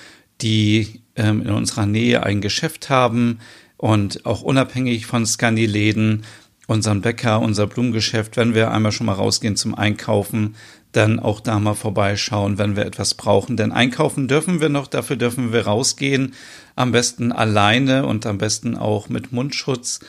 die 0.42 1.01
ähm, 1.15 1.42
in 1.42 1.50
unserer 1.50 1.86
Nähe 1.86 2.24
ein 2.24 2.42
Geschäft 2.42 2.89
haben 2.89 3.39
und 3.77 4.25
auch 4.25 4.42
unabhängig 4.42 5.06
von 5.06 5.25
Scandi-Läden, 5.25 6.24
unseren 6.68 7.01
Bäcker, 7.01 7.42
unser 7.42 7.68
Blumengeschäft, 7.68 8.38
wenn 8.38 8.56
wir 8.56 8.72
einmal 8.72 8.92
schon 8.92 9.06
mal 9.06 9.13
rausgehen 9.13 9.56
zum 9.56 9.75
Einkaufen, 9.75 10.56
dann 10.92 11.20
auch 11.20 11.39
da 11.39 11.60
mal 11.60 11.74
vorbeischauen, 11.74 12.58
wenn 12.58 12.75
wir 12.75 12.86
etwas 12.86 13.13
brauchen. 13.13 13.58
Denn 13.58 13.72
einkaufen 13.72 14.27
dürfen 14.27 14.62
wir 14.62 14.70
noch, 14.70 14.88
dafür 14.88 15.15
dürfen 15.15 15.51
wir 15.51 15.65
rausgehen, 15.68 16.34
am 16.75 16.92
besten 16.92 17.32
alleine 17.32 18.06
und 18.06 18.25
am 18.25 18.38
besten 18.38 18.77
auch 18.77 19.10
mit 19.10 19.32
Mundschutz. 19.32 20.00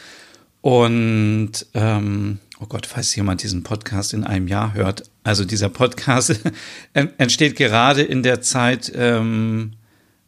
Und 0.60 1.66
ähm, 1.74 2.38
oh 2.60 2.66
Gott, 2.66 2.86
falls 2.86 3.14
jemand 3.14 3.42
diesen 3.42 3.62
Podcast 3.62 4.14
in 4.14 4.24
einem 4.24 4.48
Jahr 4.48 4.74
hört, 4.74 5.04
also 5.24 5.44
dieser 5.44 5.68
Podcast 5.68 6.40
entsteht 6.92 7.56
gerade 7.56 8.02
in 8.02 8.22
der 8.22 8.40
Zeit, 8.40 8.92
ähm, 8.94 9.72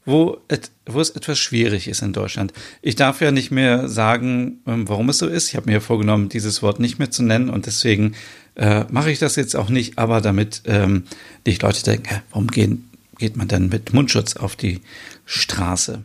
wo, 0.05 0.39
wo 0.87 1.01
es 1.01 1.11
etwas 1.11 1.39
schwierig 1.39 1.87
ist 1.87 2.03
in 2.03 2.13
Deutschland. 2.13 2.53
Ich 2.81 2.97
darf 2.97 3.21
ja 3.21 3.31
nicht 3.31 3.51
mehr 3.51 3.89
sagen, 3.89 4.61
ähm, 4.67 4.89
warum 4.89 5.09
es 5.11 5.19
so 5.19 5.27
ist. 5.27 5.49
Ich 5.49 5.57
habe 5.57 5.71
mir 5.71 5.81
vorgenommen, 5.81 6.29
dieses 6.29 6.63
Wort 6.63 6.81
nicht 6.81 6.99
mehr 6.99 7.11
zu 7.11 7.23
nennen 7.23 7.51
und 7.51 7.67
deswegen 7.67 8.15
äh, 8.55 8.85
mache 8.91 9.11
ich 9.11 9.19
das 9.19 9.37
jetzt 9.37 9.55
auch 9.55 9.69
nicht, 9.69 9.99
aber 9.99 10.21
damit 10.21 10.63
ähm, 10.67 11.05
nicht 11.47 11.63
Leute 11.63 11.83
denken, 11.83 12.09
hä, 12.09 12.21
warum 12.31 12.49
gehen, 12.49 12.91
geht 13.19 13.37
man 13.37 13.49
denn 13.49 13.69
mit 13.69 13.93
Mundschutz 13.93 14.37
auf 14.37 14.57
die 14.57 14.81
Straße? 15.27 16.03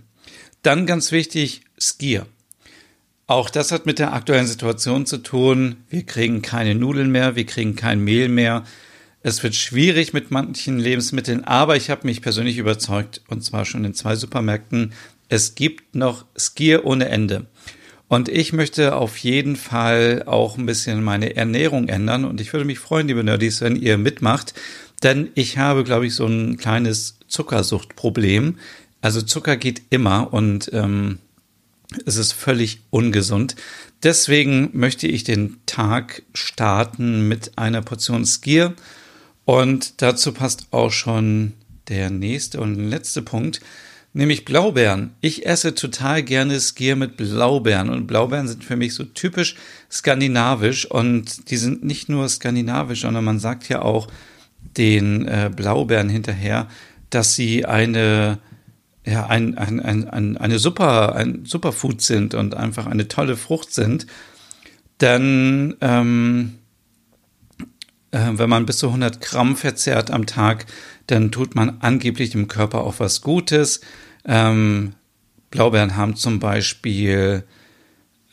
Dann 0.62 0.86
ganz 0.86 1.12
wichtig, 1.12 1.62
Skier. 1.80 2.26
Auch 3.26 3.50
das 3.50 3.72
hat 3.72 3.86
mit 3.86 4.00
der 4.00 4.14
aktuellen 4.14 4.48
Situation 4.48 5.06
zu 5.06 5.18
tun. 5.18 5.78
Wir 5.90 6.04
kriegen 6.04 6.42
keine 6.42 6.76
Nudeln 6.76 7.12
mehr, 7.12 7.36
wir 7.36 7.46
kriegen 7.46 7.76
kein 7.76 8.04
Mehl 8.04 8.28
mehr. 8.28 8.64
Es 9.22 9.42
wird 9.42 9.56
schwierig 9.56 10.12
mit 10.12 10.32
manchen 10.32 10.78
Lebensmitteln, 10.78 11.46
aber 11.46 11.78
ich 11.78 11.90
habe 11.90 12.06
mich 12.06 12.22
persönlich 12.22 12.58
überzeugt, 12.58 13.22
und 13.30 13.42
zwar 13.42 13.64
schon 13.64 13.86
in 13.86 13.94
zwei 13.94 14.18
Supermärkten, 14.18 14.94
es 15.30 15.56
gibt 15.56 15.96
noch 15.96 16.26
Skier 16.38 16.86
ohne 16.86 17.08
Ende. 17.08 17.48
Und 18.10 18.30
ich 18.30 18.54
möchte 18.54 18.96
auf 18.96 19.18
jeden 19.18 19.56
Fall 19.56 20.24
auch 20.28 20.58
ein 20.58 20.68
bisschen 20.68 21.02
meine 21.02 21.36
Ernährung 21.36 21.88
ändern. 21.88 22.26
Und 22.26 22.42
ich 22.42 22.54
würde 22.54 22.66
mich 22.66 22.78
freuen, 22.78 23.08
liebe 23.08 23.24
Nerdies, 23.24 23.62
wenn 23.62 23.76
ihr 23.76 23.98
mitmacht. 23.98 24.54
Denn 25.02 25.30
ich 25.34 25.58
habe, 25.58 25.84
glaube 25.84 26.06
ich, 26.06 26.14
so 26.14 26.28
ein 26.28 26.58
kleines 26.58 27.18
Zuckersuchtproblem. 27.28 28.60
Also 29.02 29.22
Zucker 29.24 29.58
geht 29.58 29.82
immer 29.90 30.32
und 30.32 30.70
ähm, 30.74 31.18
es 32.06 32.18
ist 32.18 32.34
völlig 32.34 32.82
ungesund. 32.90 33.56
Deswegen 34.04 34.70
möchte 34.74 35.08
ich 35.08 35.24
den 35.24 35.58
Tag 35.66 36.24
starten 36.34 37.28
mit 37.28 37.58
einer 37.58 37.82
Portion 37.82 38.26
Skier. 38.26 38.74
Und 39.46 40.02
dazu 40.02 40.32
passt 40.32 40.68
auch 40.72 40.92
schon 40.92 41.54
der 41.88 42.10
nächste 42.10 42.62
und 42.62 42.76
letzte 42.76 43.22
Punkt, 43.22 43.60
nämlich 44.14 44.46
Blaubeeren. 44.46 45.12
Ich 45.22 45.46
esse 45.46 45.76
total 45.76 46.24
gerne 46.24 46.60
Skier 46.60 46.96
mit 46.96 47.18
Blaubeeren 47.18 47.90
und 47.90 48.08
Blaubeeren 48.08 48.48
sind 48.48 48.64
für 48.64 48.78
mich 48.78 48.94
so 48.94 49.04
typisch 49.04 49.56
skandinavisch 49.92 50.86
und 50.86 51.50
die 51.50 51.58
sind 51.58 51.84
nicht 51.84 52.10
nur 52.10 52.30
skandinavisch, 52.30 53.02
sondern 53.02 53.26
man 53.26 53.40
sagt 53.40 53.68
ja 53.70 53.82
auch 53.82 54.08
den 54.78 55.28
äh, 55.28 55.52
Blaubeeren 55.54 56.10
hinterher, 56.10 56.68
dass 57.10 57.36
sie 57.36 57.66
eine 57.66 58.40
ja, 59.06 59.28
ein, 59.28 59.58
ein, 59.58 59.80
ein, 59.80 60.10
ein, 60.10 60.38
eine 60.38 60.60
super, 60.60 61.16
ein 61.16 61.46
Superfood 61.46 62.02
sind 62.02 62.36
und 62.36 62.56
einfach 62.56 62.86
eine 62.86 63.08
tolle 63.08 63.36
Frucht 63.36 63.74
sind, 63.74 64.08
dann 64.98 65.76
ähm, 65.82 66.54
äh, 68.14 68.32
wenn 68.38 68.50
man 68.50 68.66
bis 68.66 68.78
zu 68.78 68.88
100 68.88 69.20
Gramm 69.20 69.58
verzehrt 69.58 70.12
am 70.12 70.26
Tag, 70.26 70.68
dann 71.08 71.32
tut 71.32 71.56
man 71.56 71.78
angeblich 71.82 72.30
dem 72.30 72.48
Körper 72.48 72.82
auch 72.82 73.00
was 73.00 73.22
Gutes. 73.22 73.82
Ähm, 74.26 74.94
Blaubeeren 75.50 75.98
haben 75.98 76.16
zum 76.16 76.40
Beispiel 76.40 77.44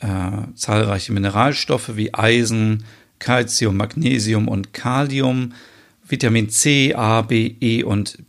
äh, 0.00 0.55
zahlreiche 0.55 1.12
Mineralstoffe 1.12 1.97
wie 1.97 2.15
Eisen, 2.15 2.85
Calcium, 3.19 3.77
Magnesium 3.77 4.49
und 4.49 4.73
Kalium, 4.73 5.53
Vitamin 6.07 6.50
C, 6.50 6.95
A, 6.95 7.23
B, 7.23 7.55
E 7.61 7.83
und 7.83 8.27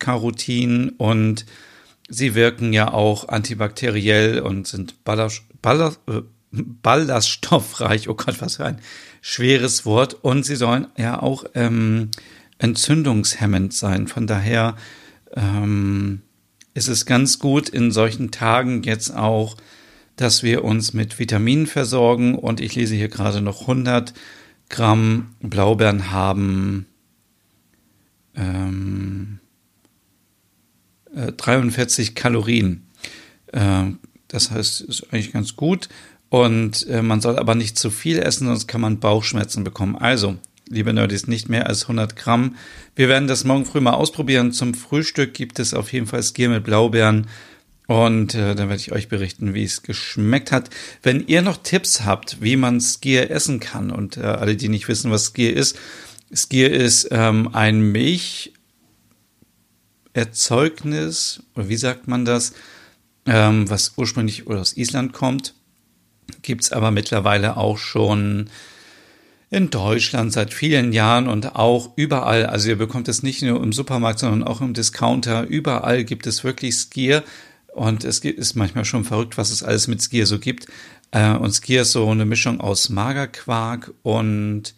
Beta-Carotin 0.00 0.90
und 0.90 1.46
sie 2.08 2.34
wirken 2.34 2.72
ja 2.72 2.92
auch 2.92 3.28
antibakteriell 3.28 4.40
und 4.40 4.66
sind 4.66 5.04
ballast, 5.04 5.42
ballast, 5.62 6.00
äh, 6.08 6.22
ballaststoffreich. 6.50 8.08
Oh 8.08 8.14
Gott, 8.14 8.40
was 8.40 8.56
für 8.56 8.64
ein 8.64 8.80
schweres 9.20 9.86
Wort. 9.86 10.14
Und 10.14 10.44
sie 10.44 10.56
sollen 10.56 10.88
ja 10.96 11.22
auch 11.22 11.44
ähm, 11.54 12.10
entzündungshemmend 12.58 13.72
sein. 13.72 14.08
Von 14.08 14.26
daher 14.26 14.76
ähm, 15.34 16.22
ist 16.74 16.88
es 16.88 17.06
ganz 17.06 17.38
gut 17.38 17.68
in 17.68 17.92
solchen 17.92 18.30
Tagen 18.30 18.82
jetzt 18.82 19.14
auch, 19.14 19.56
dass 20.16 20.42
wir 20.42 20.64
uns 20.64 20.92
mit 20.92 21.18
Vitaminen 21.18 21.66
versorgen. 21.66 22.34
Und 22.34 22.60
ich 22.60 22.74
lese 22.74 22.96
hier 22.96 23.08
gerade 23.08 23.40
noch 23.40 23.62
100 23.62 24.12
Gramm 24.68 25.34
Blaubeeren 25.40 26.10
haben. 26.10 26.86
Ähm, 28.34 29.40
43 31.14 32.10
äh, 32.10 32.12
Kalorien. 32.12 32.86
Äh, 33.52 33.84
das 34.28 34.50
heißt, 34.50 34.82
ist 34.82 35.12
eigentlich 35.12 35.32
ganz 35.32 35.56
gut. 35.56 35.88
Und 36.28 36.86
äh, 36.88 37.02
man 37.02 37.20
soll 37.20 37.38
aber 37.38 37.54
nicht 37.54 37.78
zu 37.78 37.90
viel 37.90 38.18
essen, 38.20 38.46
sonst 38.46 38.68
kann 38.68 38.80
man 38.80 39.00
Bauchschmerzen 39.00 39.64
bekommen. 39.64 39.96
Also, 39.96 40.36
liebe 40.68 40.92
Nerdies, 40.92 41.26
nicht 41.26 41.48
mehr 41.48 41.66
als 41.66 41.82
100 41.82 42.14
Gramm. 42.14 42.56
Wir 42.94 43.08
werden 43.08 43.28
das 43.28 43.44
morgen 43.44 43.66
früh 43.66 43.80
mal 43.80 43.94
ausprobieren. 43.94 44.52
Zum 44.52 44.74
Frühstück 44.74 45.34
gibt 45.34 45.58
es 45.58 45.74
auf 45.74 45.92
jeden 45.92 46.06
Fall 46.06 46.22
Skier 46.22 46.48
mit 46.48 46.64
Blaubeeren. 46.64 47.26
Und 47.88 48.36
äh, 48.36 48.54
dann 48.54 48.68
werde 48.68 48.80
ich 48.80 48.92
euch 48.92 49.08
berichten, 49.08 49.52
wie 49.52 49.64
es 49.64 49.82
geschmeckt 49.82 50.52
hat. 50.52 50.70
Wenn 51.02 51.26
ihr 51.26 51.42
noch 51.42 51.56
Tipps 51.56 52.04
habt, 52.04 52.40
wie 52.40 52.54
man 52.54 52.80
Skier 52.80 53.32
essen 53.32 53.58
kann 53.58 53.90
und 53.90 54.16
äh, 54.16 54.20
alle, 54.20 54.54
die 54.54 54.68
nicht 54.68 54.86
wissen, 54.86 55.10
was 55.10 55.26
Skier 55.26 55.56
ist, 55.56 55.76
Skier 56.32 56.70
ist 56.70 57.08
ähm, 57.10 57.52
ein 57.52 57.80
Milcherzeugnis, 60.14 61.42
oder 61.54 61.68
wie 61.68 61.76
sagt 61.76 62.08
man 62.08 62.24
das, 62.24 62.52
ähm, 63.26 63.68
was 63.68 63.92
ursprünglich 63.96 64.46
aus 64.46 64.76
Island 64.76 65.12
kommt 65.12 65.54
gibt 66.42 66.64
es 66.64 66.72
aber 66.72 66.90
mittlerweile 66.90 67.56
auch 67.56 67.78
schon 67.78 68.50
in 69.50 69.70
Deutschland 69.70 70.32
seit 70.32 70.54
vielen 70.54 70.92
Jahren 70.92 71.26
und 71.26 71.56
auch 71.56 71.92
überall. 71.96 72.46
Also 72.46 72.68
ihr 72.68 72.78
bekommt 72.78 73.08
es 73.08 73.22
nicht 73.22 73.42
nur 73.42 73.62
im 73.62 73.72
Supermarkt, 73.72 74.20
sondern 74.20 74.44
auch 74.44 74.60
im 74.60 74.74
Discounter. 74.74 75.44
Überall 75.44 76.04
gibt 76.04 76.26
es 76.26 76.44
wirklich 76.44 76.76
Skier. 76.76 77.24
Und 77.74 78.04
es 78.04 78.20
ist 78.20 78.54
manchmal 78.54 78.84
schon 78.84 79.04
verrückt, 79.04 79.38
was 79.38 79.50
es 79.50 79.62
alles 79.62 79.88
mit 79.88 80.02
Skier 80.02 80.26
so 80.26 80.38
gibt. 80.38 80.66
Äh, 81.10 81.34
und 81.34 81.52
Skier 81.52 81.82
ist 81.82 81.92
so 81.92 82.08
eine 82.08 82.24
Mischung 82.24 82.60
aus 82.60 82.88
Magerquark 82.90 83.92
und 84.02 84.74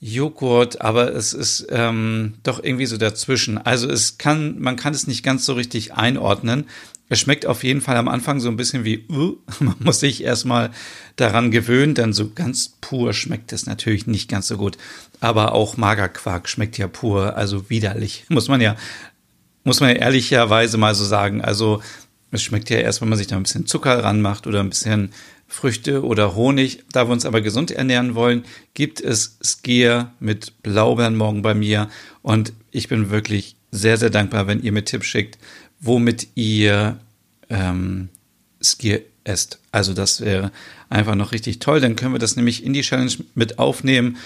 Joghurt, 0.00 0.80
aber 0.80 1.14
es 1.14 1.34
ist 1.34 1.66
ähm, 1.70 2.34
doch 2.42 2.62
irgendwie 2.62 2.86
so 2.86 2.96
dazwischen. 2.96 3.58
Also 3.58 3.88
es 3.88 4.16
kann, 4.16 4.58
man 4.58 4.76
kann 4.76 4.94
es 4.94 5.06
nicht 5.06 5.22
ganz 5.22 5.44
so 5.44 5.52
richtig 5.52 5.92
einordnen. 5.92 6.64
Es 7.10 7.20
schmeckt 7.20 7.44
auf 7.44 7.64
jeden 7.64 7.82
Fall 7.82 7.98
am 7.98 8.08
Anfang 8.08 8.40
so 8.40 8.48
ein 8.48 8.56
bisschen 8.56 8.84
wie, 8.84 9.04
uh, 9.10 9.36
man 9.60 9.76
muss 9.80 10.00
sich 10.00 10.24
erstmal 10.24 10.70
daran 11.16 11.50
gewöhnen, 11.50 11.94
denn 11.94 12.14
so 12.14 12.30
ganz 12.30 12.76
pur 12.80 13.12
schmeckt 13.12 13.52
es 13.52 13.66
natürlich 13.66 14.06
nicht 14.06 14.30
ganz 14.30 14.48
so 14.48 14.56
gut. 14.56 14.78
Aber 15.20 15.52
auch 15.52 15.76
Magerquark 15.76 16.48
schmeckt 16.48 16.78
ja 16.78 16.88
pur, 16.88 17.36
also 17.36 17.68
widerlich, 17.68 18.24
muss 18.30 18.48
man 18.48 18.62
ja, 18.62 18.76
muss 19.64 19.80
man 19.80 19.90
ja 19.90 19.96
ehrlicherweise 19.96 20.78
mal 20.78 20.94
so 20.94 21.04
sagen. 21.04 21.42
Also 21.42 21.82
es 22.30 22.42
schmeckt 22.42 22.70
ja 22.70 22.78
erst, 22.78 23.02
wenn 23.02 23.08
man 23.10 23.18
sich 23.18 23.26
da 23.26 23.36
ein 23.36 23.42
bisschen 23.42 23.66
Zucker 23.66 24.02
ranmacht 24.02 24.46
oder 24.46 24.60
ein 24.60 24.70
bisschen 24.70 25.10
Früchte 25.50 26.04
oder 26.04 26.36
Honig. 26.36 26.84
Da 26.92 27.08
wir 27.08 27.12
uns 27.12 27.26
aber 27.26 27.40
gesund 27.40 27.72
ernähren 27.72 28.14
wollen, 28.14 28.44
gibt 28.72 29.00
es 29.00 29.36
Skier 29.42 30.12
mit 30.20 30.62
Blaubeeren 30.62 31.16
morgen 31.16 31.42
bei 31.42 31.54
mir. 31.54 31.90
Und 32.22 32.52
ich 32.70 32.88
bin 32.88 33.10
wirklich 33.10 33.56
sehr, 33.72 33.96
sehr 33.96 34.10
dankbar, 34.10 34.46
wenn 34.46 34.62
ihr 34.62 34.72
mir 34.72 34.84
Tipps 34.84 35.06
schickt, 35.06 35.38
womit 35.80 36.28
ihr 36.36 37.00
ähm, 37.50 38.08
Skier 38.62 39.02
esst. 39.24 39.58
Also 39.72 39.92
das 39.92 40.20
wäre 40.20 40.52
einfach 40.88 41.16
noch 41.16 41.32
richtig 41.32 41.58
toll. 41.58 41.80
Dann 41.80 41.96
können 41.96 42.14
wir 42.14 42.20
das 42.20 42.36
nämlich 42.36 42.64
in 42.64 42.72
die 42.72 42.82
Challenge 42.82 43.12
mit 43.34 43.58
aufnehmen. 43.58 44.16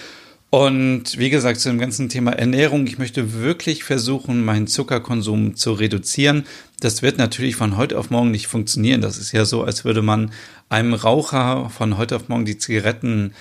Und 0.55 1.19
wie 1.19 1.31
gesagt, 1.31 1.59
zu 1.59 1.69
dem 1.69 1.81
ganzen 1.81 2.09
Thema 2.09 2.31
Ernährung, 2.31 2.87
ich 2.87 2.97
möchte 2.97 3.41
wirklich 3.43 3.83
versuchen, 3.83 4.45
meinen 4.45 4.69
Zuckerkonsum 4.69 5.57
zu 5.57 5.73
reduzieren. 5.73 6.45
Das 6.79 7.03
wird 7.03 7.19
natürlich 7.19 7.57
von 7.57 7.77
heute 7.77 7.99
auf 7.99 8.11
morgen 8.11 8.31
nicht 8.31 8.47
funktionieren. 8.47 9.01
Das 9.01 9.19
ist 9.19 9.33
ja 9.33 9.47
so, 9.47 9.65
als 9.65 9.85
würde 9.85 10.01
man 10.01 10.31
einem 10.69 10.95
Raucher 10.95 11.71
von 11.71 11.99
heute 11.99 12.15
auf 12.15 12.29
morgen 12.29 12.45
die 12.45 12.57
Zigaretten 12.57 13.35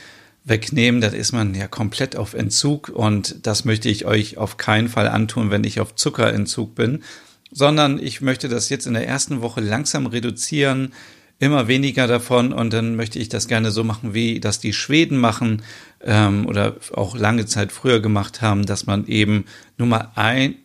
wegnehmen. 0.44 1.02
Da 1.02 1.10
ist 1.10 1.34
man 1.34 1.54
ja 1.54 1.68
komplett 1.68 2.16
auf 2.16 2.34
Entzug 2.34 2.90
und 2.90 3.46
das 3.46 3.64
möchte 3.64 3.90
ich 3.90 4.08
euch 4.08 4.40
auf 4.40 4.58
keinen 4.58 4.90
Fall 4.90 5.08
antun, 5.08 5.52
wenn 5.52 5.66
ich 5.66 5.80
auf 5.82 5.94
Zuckerentzug 5.94 6.74
bin, 6.74 7.04
sondern 7.52 8.00
ich 8.00 8.22
möchte 8.22 8.50
das 8.50 8.70
jetzt 8.70 8.88
in 8.88 8.96
der 8.96 9.08
ersten 9.08 9.42
Woche 9.42 9.62
langsam 9.62 10.08
reduzieren 10.08 10.94
immer 11.44 11.68
weniger 11.68 12.08
davon 12.08 12.54
und 12.54 12.72
dann 12.72 12.96
möchte 12.96 13.20
ich 13.20 13.28
das 13.28 13.48
gerne 13.48 13.72
so 13.72 13.84
machen, 13.84 14.14
wie 14.14 14.40
das 14.40 14.60
die 14.60 14.74
Schweden 14.74 15.18
machen 15.18 15.62
ähm, 16.02 16.46
oder 16.48 16.78
auch 16.94 17.18
lange 17.18 17.46
Zeit 17.46 17.72
früher 17.72 18.00
gemacht 18.00 18.42
haben, 18.42 18.66
dass 18.66 18.86
man 18.86 19.08
eben 19.08 19.46
nur 19.78 19.88
mal 19.90 20.12
ein, 20.16 20.56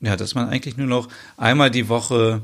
ja, 0.00 0.16
dass 0.16 0.34
man 0.34 0.48
eigentlich 0.48 0.78
nur 0.78 0.86
noch 0.86 1.08
einmal 1.36 1.70
die 1.70 1.88
Woche 1.88 2.40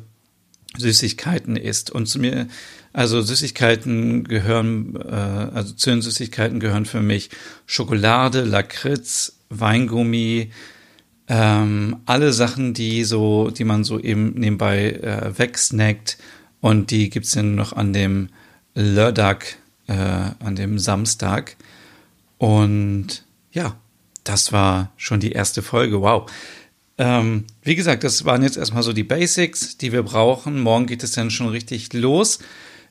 Süßigkeiten 0.77 1.57
isst. 1.57 1.91
Und 1.91 2.07
zu 2.07 2.19
mir, 2.19 2.47
also 2.93 3.23
Süßigkeiten 3.23 4.25
gehören, 4.25 4.97
äh, 4.97 5.11
also 5.11 5.73
zu 5.73 5.91
den 5.91 6.03
Süßigkeiten 6.03 6.61
gehören 6.61 6.85
für 6.85 7.01
mich 7.01 7.31
Schokolade, 7.67 8.45
Lakritz, 8.45 9.39
Weingummi, 9.49 10.51
ähm, 11.29 11.97
alle 12.07 12.33
Sachen, 12.33 12.75
die 12.75 13.05
so, 13.05 13.51
die 13.51 13.65
man 13.65 13.85
so 13.85 13.99
eben 13.99 14.35
nebenbei 14.35 14.91
äh, 14.91 15.39
wegsnackt 15.39 16.19
und 16.61 16.91
die 16.91 17.11
gibt 17.11 17.27
es 17.27 17.33
dann 17.33 17.55
noch 17.55 17.73
an 17.73 17.93
dem 17.93 18.29
Lördag, 18.75 19.57
äh, 19.87 19.93
an 19.95 20.57
dem 20.57 20.79
Samstag. 20.79 21.57
Und 22.39 23.25
ja, 23.53 23.77
das 24.25 24.53
war 24.53 24.93
schon 24.97 25.21
die 25.21 25.33
erste 25.33 25.63
Folge. 25.63 26.01
Wow. 26.01 26.31
Ähm, 26.99 27.45
wie 27.63 27.77
gesagt, 27.77 28.05
das 28.05 28.25
waren 28.25 28.43
jetzt 28.43 28.57
erstmal 28.57 28.83
so 28.83 28.93
die 28.93 29.05
Basics, 29.05 29.79
die 29.79 29.93
wir 29.93 30.03
brauchen. 30.03 30.61
Morgen 30.61 30.87
geht 30.87 31.03
es 31.03 31.13
dann 31.13 31.31
schon 31.31 31.49
richtig 31.49 31.93
los 31.93 32.39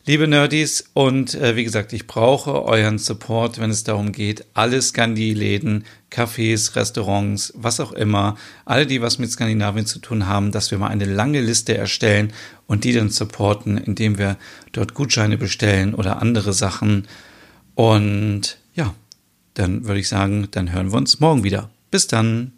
liebe 0.05 0.27
Nerdies. 0.27 0.89
Und 0.93 1.35
äh, 1.35 1.55
wie 1.55 1.63
gesagt, 1.63 1.93
ich 1.93 2.07
brauche 2.07 2.63
euren 2.63 2.97
Support, 2.97 3.59
wenn 3.59 3.69
es 3.69 3.83
darum 3.83 4.11
geht, 4.11 4.45
alle 4.53 4.81
Scandi-Läden, 4.81 5.85
Cafés, 6.11 6.75
Restaurants, 6.75 7.53
was 7.55 7.79
auch 7.79 7.91
immer, 7.91 8.35
alle, 8.65 8.85
die 8.85 9.01
was 9.01 9.19
mit 9.19 9.31
Skandinavien 9.31 9.85
zu 9.85 9.99
tun 9.99 10.27
haben, 10.27 10.51
dass 10.51 10.71
wir 10.71 10.77
mal 10.77 10.87
eine 10.87 11.05
lange 11.05 11.41
Liste 11.41 11.77
erstellen 11.77 12.33
und 12.67 12.83
die 12.83 12.93
dann 12.93 13.09
supporten, 13.09 13.77
indem 13.77 14.17
wir 14.17 14.37
dort 14.71 14.93
Gutscheine 14.93 15.37
bestellen 15.37 15.93
oder 15.93 16.21
andere 16.21 16.53
Sachen. 16.53 17.07
Und 17.75 18.57
ja, 18.73 18.93
dann 19.53 19.85
würde 19.85 19.99
ich 19.99 20.07
sagen, 20.07 20.47
dann 20.51 20.71
hören 20.71 20.91
wir 20.91 20.97
uns 20.97 21.19
morgen 21.19 21.43
wieder. 21.43 21.69
Bis 21.91 22.07
dann. 22.07 22.53